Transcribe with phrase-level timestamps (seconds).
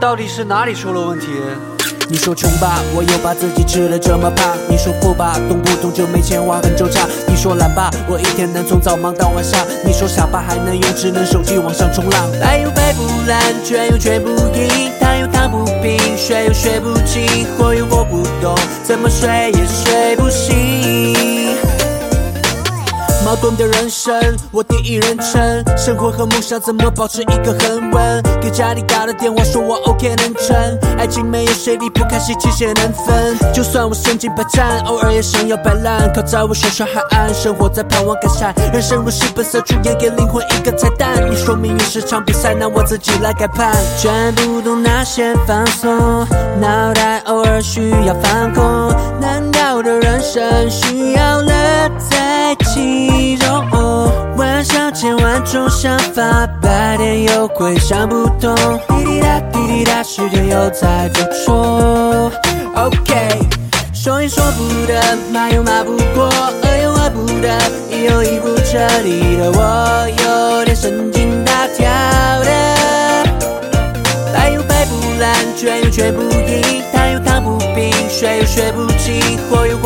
[0.00, 1.26] 到底是哪里出了问题？
[2.08, 12.30] 你说穷吧，我又把自己吃得这么胖；你说富吧，动不动就没钱花很惆怅；你说懒吧，我一天能从早忙到晚上；你说傻吧，还能用智能手机网上冲浪。
[12.40, 20.65] 他又背不烂，卷又卷不赢；躺又躺不平，学又学不精；活又活不懂，怎么睡也睡不醒。
[23.36, 24.14] 矛盾的人生，
[24.50, 28.22] 我第一人称，生活和梦想怎么保持一个恒温？
[28.40, 30.56] 给家里打了电话，说我 OK 能成，
[30.96, 33.36] 爱情没有谁离不开谁，期限能分。
[33.52, 38.54] 就算我身经百战，偶尔也想要摆烂，靠在我小小海岸，生活在盼望改善。
[38.72, 41.30] 人生如戏，本色出演，给灵魂一个彩蛋。
[41.30, 43.76] 你说命运是场比赛，那我自己来改判。
[43.98, 46.26] 全部都拿先放松，
[46.58, 48.64] 脑袋偶尔需要放空。
[49.20, 51.52] 难道的人生需要乐
[51.98, 53.15] 在其中？
[53.15, 53.15] 万想
[54.98, 58.56] 千万种想法，白天又会想不通。
[58.88, 62.32] 滴滴答滴滴答，时间又在复错。
[62.74, 63.38] OK，
[63.92, 64.98] 说也说不得，
[65.30, 66.30] 骂又骂不过，
[66.62, 67.58] 饿又饿不得，
[67.90, 71.84] 一又一不彻底的我，有点神经大条
[72.42, 73.26] 的。
[74.34, 79.76] 他又背不烂，卷又卷不赢；他又躺不平，学又学不精；活又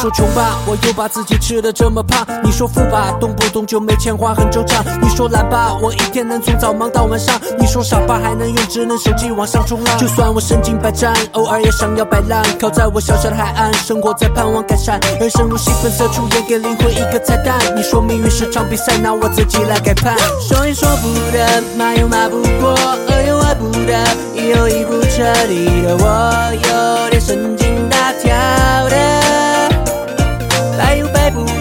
[0.00, 9.98] 说穷吧，我又把自己吃得这么胖；你说富吧，动不动就没钱花很惆怅；你说懒吧，我一天能从早忙到晚上；你说傻吧，还能用智能手机网上冲浪。
[9.98, 15.00] 就算我身经百战，偶尔也想要摆烂，靠在我小小的海岸，生活在盼望改善。
[15.18, 17.58] 人生如戏，本色出演，给灵魂一个彩蛋。
[17.74, 20.16] 你说命运是场比赛，那我自己来改判。
[20.48, 22.70] 说也说不得，骂又骂不过，
[23.08, 23.98] 饿又饿不得，
[24.36, 26.32] 一有一不彻底的我，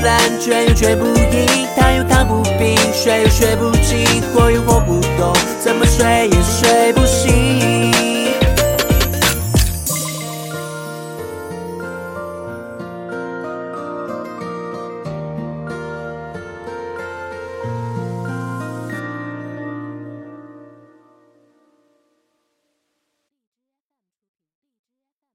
[0.07, 6.76] 背不烂，却又学不赢；他又躺不平，学又学不精；活又活不懂，怎么睡也睡。